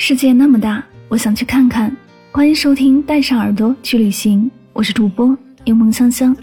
[0.00, 1.94] 世界那么大，我想去看看。
[2.32, 6.34] 欢迎收听《带上耳朵去旅行》，我是主播柠檬香香。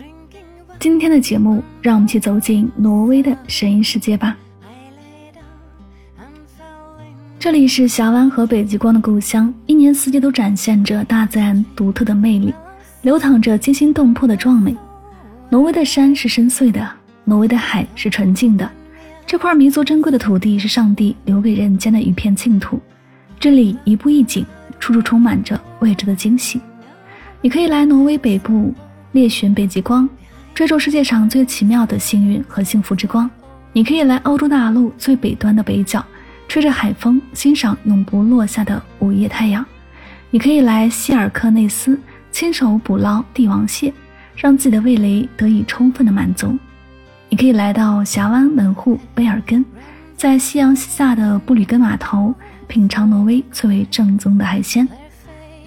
[0.79, 4.37] 今天的节目，让我们去走进挪威的声音世界吧。
[7.45, 12.51] 这里是峡湾和北极光的故乡，一年四季都展现着大自然独特的魅力，
[13.03, 14.75] 流淌着惊心动魄的壮美。
[15.51, 16.91] 挪威的山是深邃的，
[17.23, 18.67] 挪威的海是纯净的，
[19.27, 22.81] 这块弥足珍贵的土地是上帝留给人间的一片净土。
[23.39, 24.43] 这里一步一景，
[24.79, 26.59] 处处充满着未知的惊喜。
[27.41, 28.73] 你可以来挪威北部
[29.11, 30.09] 猎寻北极光，
[30.55, 33.29] 追逐世界上最奇妙的幸运和幸福之光；
[33.71, 36.03] 你可以来欧洲大陆最北端的北角，
[36.55, 39.61] 吹着海风，欣赏永不落下的午夜太阳；
[40.29, 41.99] 你可以来希尔克内斯，
[42.31, 43.93] 亲手捕捞帝王蟹，
[44.37, 46.57] 让自己的味蕾得以充分的满足；
[47.27, 49.65] 你可以来到峡湾门户贝尔根，
[50.15, 52.33] 在夕阳西下的布吕根码头。
[52.69, 54.87] 品尝挪威最为正宗的海鲜，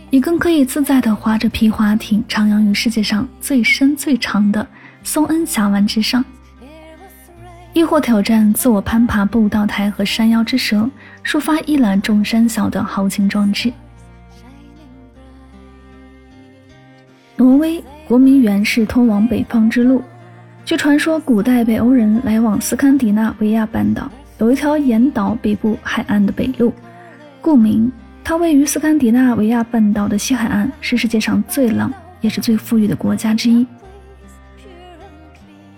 [0.09, 4.67] 你更可以自在地划着皮划艇，徜徉于世界上最深最长的
[5.03, 6.23] 松恩峡湾之上；
[7.79, 10.91] 亦或挑战自我攀爬步道台和山腰之蛇，
[11.25, 13.73] 抒发一览众山小的豪情壮志。
[17.37, 20.03] 挪威国民原是通往北方之路，
[20.65, 26.73] 据传说，古代北欧人来往斯堪的纳维亚半岛有一条沿岛北部海岸的北路。
[27.41, 27.93] 故名，
[28.25, 31.89] 它位于斯堪的纳维亚半岛的西海岸，是世界上最冷
[32.21, 33.65] 也是最富裕的国家之一。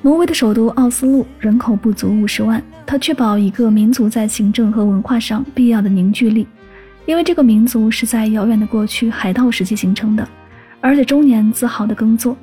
[0.02, 6.46] 挪威的首都奥斯陆人口不足五十万，它确保一个民族在行政和文化上必要的凝聚力，
[7.04, 10.26] 因为这个民族是在遥远的过去海盗时期形成的，
[10.80, 12.34] 而且终年自豪的耕作，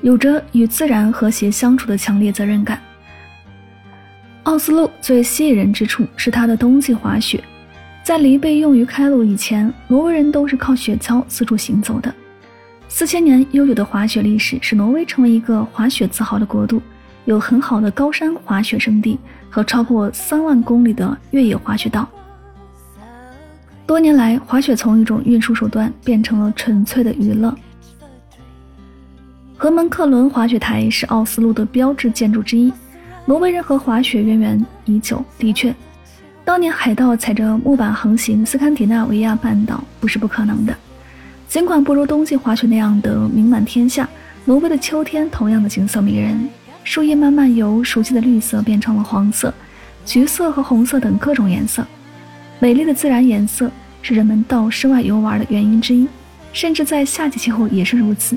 [0.00, 2.80] 有着与自然和谐相处的强烈责任感。
[4.44, 7.42] 奥斯陆最吸引人之处是它的冬季滑雪。
[8.02, 12.12] 在犁被用于开路以前，挪威人都是靠雪橇四处行走的。
[12.94, 16.80] 四千年悠久的滑雪历史使挪威成为一个滑雪自豪的国度，
[17.24, 22.06] 有很好的高山滑雪胜地和超过三万公里的越野滑雪道。
[23.86, 27.52] 多年来，滑雪从一种运输手段变成了纯粹的娱乐。
[29.56, 32.70] 河门克伦滑雪台是奥斯陆的标志建筑之一。
[33.24, 35.74] 挪威人和滑雪渊源已久，的确。
[36.44, 40.76] 当年海盗踩着木板横行斯堪的纳维亚半岛不是不可能的，
[41.52, 44.08] 尽管不如冬季滑雪那样的名满天下，
[44.46, 46.48] 挪威的秋天同样的景色迷人。
[46.82, 49.52] 树叶慢慢由熟悉的绿色变成了黄色、
[50.06, 51.86] 橘色和红色等各种颜色。
[52.58, 53.70] 美丽的自然颜色
[54.00, 56.08] 是人们到室外游玩的原因之一，
[56.54, 58.34] 甚至在夏季气候也是如此。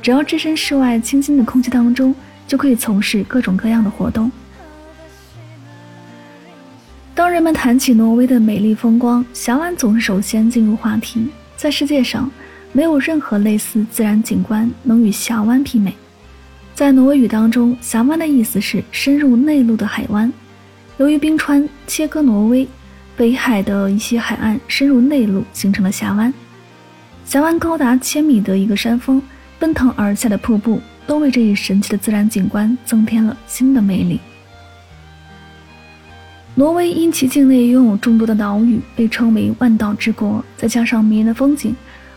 [0.00, 2.14] 只要置身室外清新的空气当中，
[2.46, 4.30] 就可以从事各种各样的活动。
[7.12, 11.26] 当人们谈起挪威的美丽风光，峡湾总是首先进入话题。
[11.56, 12.28] 在世界上，
[12.72, 15.94] 没有任何类似自然景观能与峡湾媲美。
[16.74, 20.32] 在挪威语当中，峡湾的意思是深入内陆的海湾。
[20.96, 22.66] 由于冰川切割挪威
[23.16, 26.32] 北海的一些海岸，深入内陆，形成了峡湾。
[27.24, 29.22] 峡湾高达千米的一个山峰，
[29.58, 34.18] 奔腾而下的瀑布，都为这一神奇的自然景观增添了新的魅力。
[36.54, 40.44] 挪威因其境内拥有众多的岛屿，被称为万岛之国。
[40.56, 41.74] 再加上迷人的风景，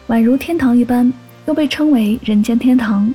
[0.08, 1.12] 宛如天堂一般，
[1.48, 3.12] 又被称为人间天堂。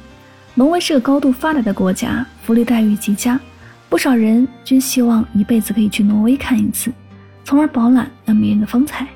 [0.54, 3.40] 挪威是个高度发达的国家，福利待遇极佳，
[3.88, 6.92] 不少人均希望一辈子可以去挪威看一次，
[7.44, 9.06] 从而饱览那迷人的风采。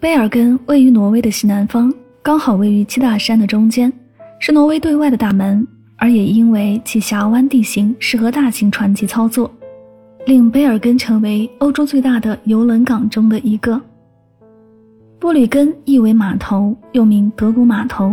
[0.00, 1.92] 贝尔根位于挪威的西南方，
[2.22, 3.92] 刚好位于七大山的中间，
[4.40, 5.66] 是挪威对外的大门。
[5.98, 9.50] 而也因为其峡湾地形适合大型船级操作，
[10.26, 13.80] 令贝尔根成为欧洲最大的邮轮港中的一个。
[15.20, 18.12] 布吕根意为码头，又名德古码头，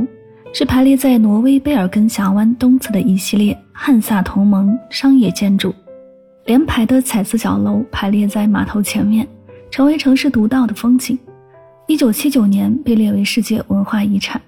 [0.53, 5.73] 是排列在挪威贝尔根峡湾东侧的一系列汉萨同盟商业建筑，
[6.45, 9.27] 连排的彩色小楼排列在码头前面，
[9.71, 11.17] 成为城市独到的风景。
[11.87, 14.39] 一九七九年被列为世界文化遗产。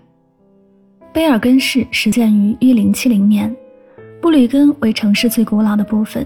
[1.11, 3.53] 贝尔根市始建于一零七零年，
[4.21, 6.23] 布吕根为城市最古老的部分。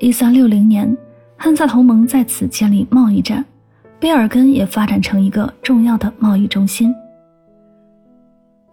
[0.00, 0.96] 一三六零年，
[1.36, 3.44] 汉萨同盟在此建立贸易站，
[4.00, 6.90] 贝尔根也发展成一个重要的贸易中心。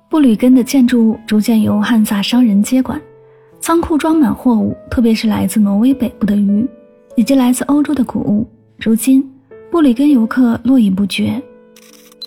[0.09, 2.99] 布吕根的建筑物逐渐由汉萨商人接管，
[3.59, 6.65] 仓库装满货物，特别是来自挪威北部的鱼，
[7.17, 8.47] 以及来自欧洲的谷物。
[8.77, 9.29] 如今，
[9.69, 11.43] 布吕根游客络绎不绝。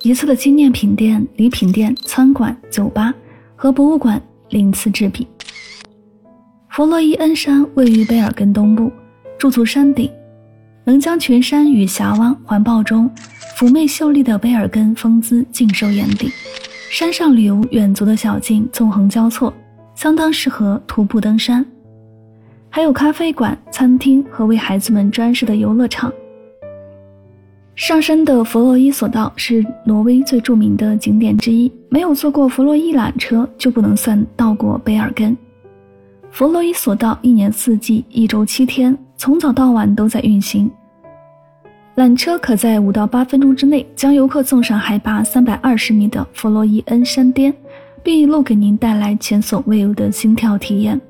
[0.02, 3.14] 一侧的纪念品店、礼品店、餐馆、酒吧
[3.56, 4.20] 和博物馆
[4.50, 5.26] 鳞次栉比。
[6.80, 8.90] 弗洛伊恩山位于贝尔根东部，
[9.36, 10.10] 驻足山顶，
[10.82, 13.06] 能将群山与峡湾环抱中
[13.58, 16.30] 妩媚秀丽的贝尔根风姿尽收眼底。
[16.90, 19.52] 山上旅游远足的小径纵横交错，
[19.94, 21.62] 相当适合徒步登山。
[22.70, 26.10] 还有咖啡馆、餐厅和为孩子们专设的游乐场。
[27.74, 35.36] 上山的弗洛伊索道是挪威最著名的景点之一，没有坐过弗洛伊缆车就不能算到过贝尔根。
[36.30, 40.70] 弗洛伊索道一年四季、一周七天，从早到晚都在运行。
[41.96, 47.52] 缆车可在五到八分钟之内将游客送上海拔三百二十米的弗洛伊恩山巅，
[48.02, 51.00] 并一路给您带来前所未有的心跳体验。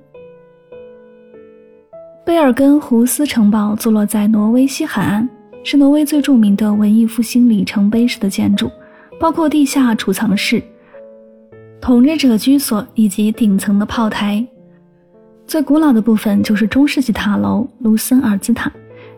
[2.25, 5.29] 贝尔根胡斯城堡坐落在挪威西海岸。
[5.63, 8.71] 是挪威最著名的文艺复兴里程碑式的建筑，
[9.21, 10.63] 包括地下储藏室、
[11.83, 14.43] 统治者居所以及顶层的炮台。
[15.51, 18.71] 最古老的部分就是中世纪塔楼卢森尔兹塔，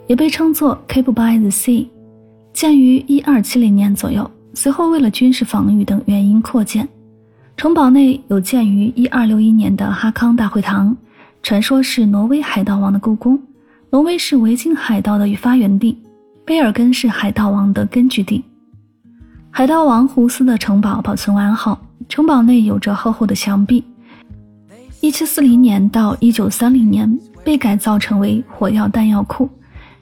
[0.06, 1.86] 也被称作 Cape by the Sea，
[2.54, 4.30] 建于1270年左右。
[4.54, 6.88] 随后为了军事防御等原因扩建。
[7.54, 10.96] 城堡内有建于1261年的哈康大会堂，
[11.42, 13.38] 传说是挪威海盗王的故宫。
[13.90, 15.98] 挪威是维京海盗的发源地。
[16.46, 18.42] 贝尔根是海盗王的根据地，
[19.50, 21.78] 海盗王胡斯的城堡保存完好，
[22.08, 23.84] 城堡内有着厚厚的墙壁。
[25.02, 29.50] 一七四零年到一九三零年被改造成为火药弹药库，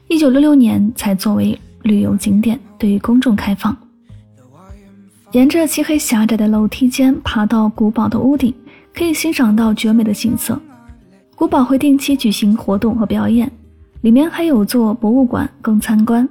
[0.08, 3.74] 一九六六年才作为旅游景点对于公众开放。
[5.32, 8.52] 沿着漆黑狭窄的楼梯间爬到古堡的屋顶，
[8.94, 10.60] 可以欣赏到绝美的景色。
[11.34, 13.50] 古堡会定期举行活动和表演。
[14.02, 16.28] 里面还有座博物馆供参观。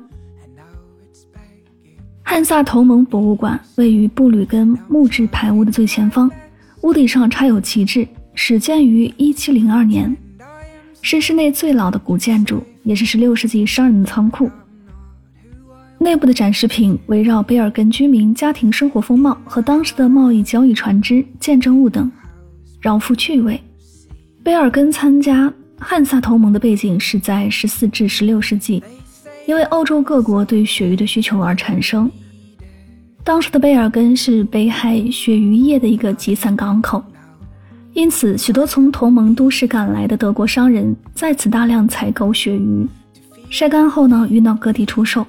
[2.21, 6.29] 汉萨同盟博物馆位于布吕根木质排屋的最前方，
[6.81, 8.07] 屋顶上插有旗帜，
[8.41, 10.17] 始建于1702年，
[11.01, 14.49] 是市内最老的古建筑，也是16世纪商人的仓库。
[15.97, 22.09] 内部的展示品围绕贝尔根居民家庭生活风貌和当时的贸易交易船只、见证物等，
[22.79, 23.59] 饶富趣味。
[24.41, 25.53] 贝尔根参加。
[25.77, 28.81] 汉萨同盟的背景是在十四至十六世纪，
[29.47, 32.09] 因为欧洲各国对鳕鱼的需求而产生。
[33.23, 37.03] 当时的贝尔根是北海鳕鱼业的一个集散港口，
[37.93, 42.87] 因此许多从同盟都市赶来的德国商人在此大量采购鳕鱼，
[43.49, 45.25] 晒干后呢运到各地出售。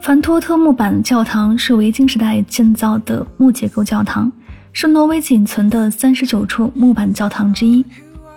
[0.00, 4.30] 凡托特木板教堂是维京时代建造的木结构教堂，
[4.72, 7.84] 是挪威仅存的三十九处木板教堂之一。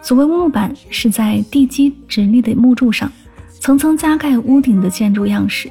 [0.02, 3.12] 所谓木板，是在地基直立的木柱上，
[3.60, 5.68] 层层加盖屋顶的建筑样式。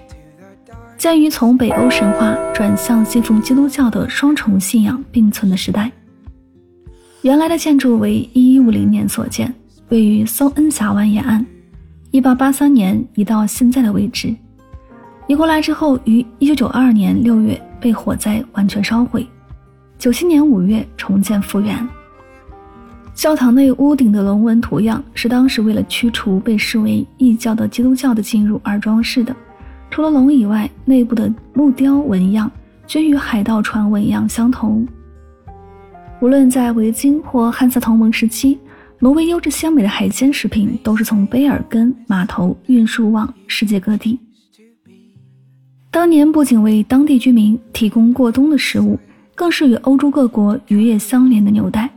[0.99, 5.93] 鉴于从北欧神话转向信奉基督教的双重信仰并存的时代，
[7.25, 9.51] 原来的建筑为一一五零年所建，
[9.89, 11.45] 位于松恩峡湾沿岸。
[12.11, 14.37] 一八八三年移到现在的位置。
[15.27, 19.27] 移过来之后，于一九九二年六月被火灾完全烧毁，
[19.99, 21.89] 九七年五月重建复原。
[23.15, 29.35] 教堂内屋顶的龙纹图样是当时为了驱除被视为异教的基督教的进入而装饰的。
[29.91, 32.53] 除了龙以外，内部的木雕纹样
[32.87, 34.87] 均与海盗船纹样相同。
[36.21, 38.59] 无论在维京或汉萨同盟时期，
[38.99, 44.19] 挪威优质鲜美的海鲜食品都是从卑尔根码头运输往世界各地。
[45.91, 48.99] 当年不仅为当地居民提供过冬的食物，
[49.35, 51.91] 更是与欧洲各国渔业相连的纽带。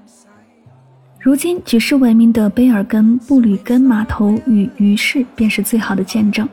[1.20, 6.48] 如今举世闻名的贝尔根布吕根码头与鱼市便是最好的见证。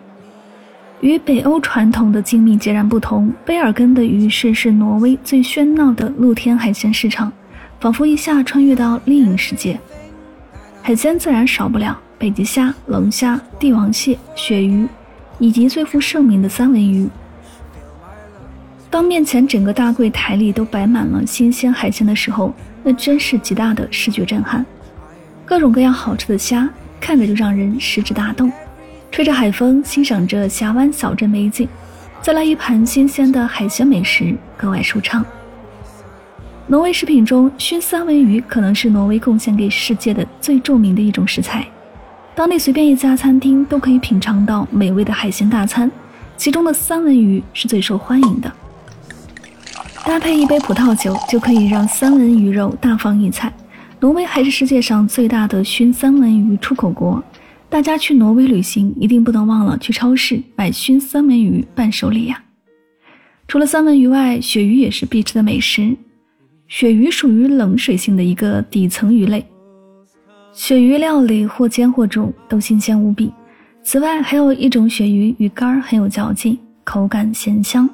[1.01, 7.31] 与北欧传统的精密截然不同，贝尔根的鱼市是挪威最喧闹的露天海鲜市场，
[7.85, 9.79] 仿佛一下穿越到另一个世界。
[10.81, 14.89] 海鲜自然少不了北极虾、龙虾、帝王蟹、鳕鱼，
[15.39, 17.07] 以及最负盛名的三文鱼。
[18.89, 24.65] 当面前整个大柜台里都摆满了新鲜海鲜的时候，那真是极大的视觉震撼。
[25.45, 26.67] 各种各样好吃的虾，
[26.99, 28.51] 看着就让人食指大动。
[29.11, 31.69] 吹着海风，欣赏着峡湾小镇美景，
[32.23, 35.23] 再来一盘新鲜的海鲜美食，格外舒畅。
[36.67, 41.67] 挪威食品中，熏三文鱼可能是挪威贡献给世界的最著名的一种食材。
[42.35, 45.91] 当地随便一家餐厅都可以品尝到美味的海鲜大餐，
[46.39, 48.51] 其中的三文鱼是最受欢迎的。
[50.07, 53.53] 搭配一杯葡萄酒，就可以让三文鱼肉大放异彩。
[54.01, 57.23] 挪威还是世界上最大的熏三文鱼出口国，
[57.69, 62.43] 大家去挪威旅行一定不能忘了去超市买熏三文鱼伴手礼呀。
[63.47, 65.95] 除了三文鱼外，鳕鱼也是必吃的美食。
[66.69, 69.45] 鳕鱼属于冷水性的一个底层鱼类，
[70.53, 73.33] 鳕鱼料理或煎或煮都新鲜无比。
[73.83, 77.89] 此外，还有一种鳕鱼鱼干很有嚼劲，口感咸香。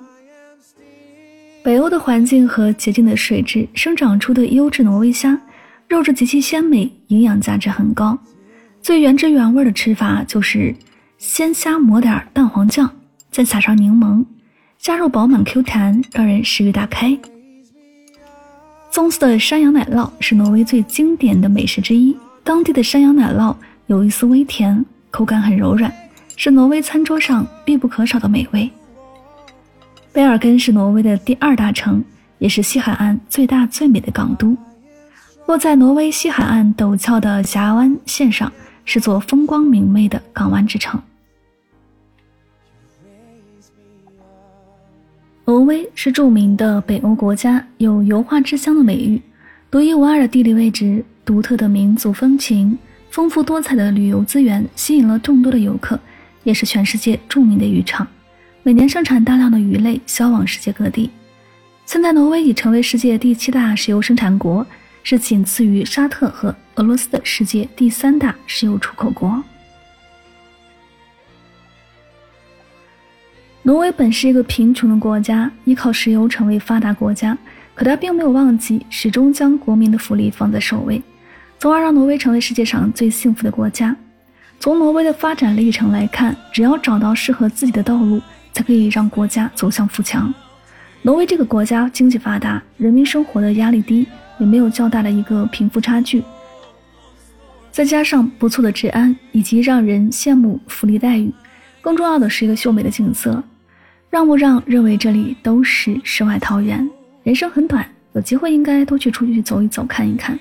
[1.62, 5.38] 北欧的环境和洁净的水质生长出的优质挪威虾，
[5.88, 8.18] 肉质极其鲜美，营养价值很高。
[8.80, 10.74] 最原汁原味的吃法就是
[11.18, 12.90] 鲜虾抹点蛋黄酱，
[13.30, 14.24] 再撒上柠檬，
[14.78, 17.18] 虾肉饱满 Q 弹，让人食欲大开。
[18.90, 22.16] 棕色的山羊奶酪是挪威最经典的美食之一。
[22.42, 23.54] 当地的山羊奶酪
[23.87, 25.92] 有一丝微甜，口感很柔软，
[26.37, 28.68] 是挪威餐桌上必不可少的美味。
[30.12, 32.02] 贝尔根是挪威的第二大城，
[32.38, 34.56] 也是西海岸最大最美的港都。
[35.47, 38.52] 落在挪威西海岸陡峭的峡湾线上，
[38.85, 41.00] 是座风光明媚的港湾之城。
[45.50, 49.21] 挪威是著名的北欧国家，有“油画之乡”的美誉。
[49.69, 52.78] 独一无二的地理位置、独特的民族风情、
[53.11, 55.99] 丰富多彩的旅游资源，吸引了众多的游客，
[56.45, 58.07] 也是全世界著名的渔场，
[58.62, 61.11] 每年生产大量的鱼类销往世界各地。
[61.85, 64.64] 现在，挪威已成为世界第七大石油生产国，
[65.02, 69.42] 是仅次于沙特和俄罗斯的世界第三大石油出口国。
[73.62, 77.36] 挪威本是一个贫穷的国家，依靠石油成为发达国家，
[77.74, 81.02] 可他并没有忘记，始终将国民的福利放在首位，
[81.58, 83.94] 从而让挪威成为世界上最幸福的国家。
[84.58, 88.20] 从挪威的发展历程来看，只要找到适合自己的道路，
[88.52, 90.32] 才可以让国家走向富强。
[91.02, 94.06] 挪威这个国家经济发达，人民生活的压力低，
[94.38, 96.22] 也没有较大的一个贫富差距，
[97.70, 101.30] 再加上不错的治安以及让人羡慕福利待遇，
[101.80, 103.42] 更重要的是一个秀美的景色。
[104.10, 104.60] 让不让？
[104.66, 106.88] 认为这里都是世外桃源。
[107.22, 110.37] 人生很短，有机会应该多去出去走一走、看一看，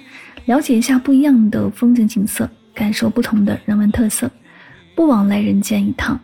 [0.46, 4.32] 了解一下不一样的风景景色，感受不同的人文特色，
[4.96, 6.20] 不枉来人间一趟。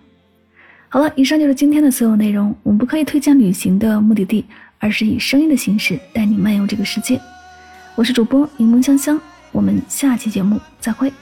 [0.89, 2.55] 好了，以上就是今天的所有内容。
[2.63, 4.43] 我们不可以推荐旅行的目的地，
[4.79, 7.21] 而是以声音的形式带你漫游这个世界。
[7.93, 11.13] 我是主播柠檬香香，我们下期节目再会。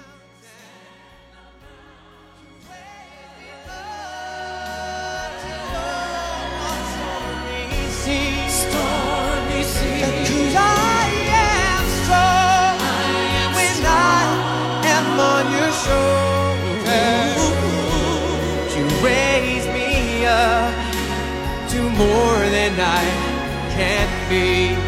[22.76, 23.04] and I
[23.76, 24.83] can't be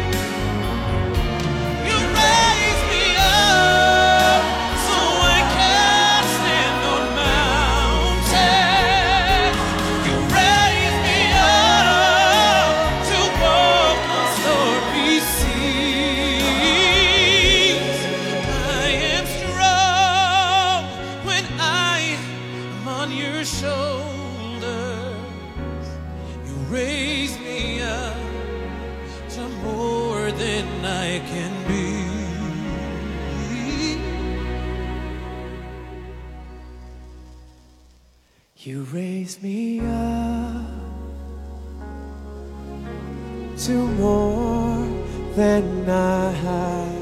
[43.58, 44.86] to more
[45.34, 46.92] than I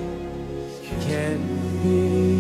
[1.00, 1.38] can
[1.82, 2.33] be.